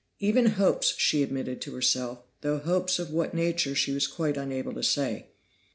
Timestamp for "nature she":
3.35-3.91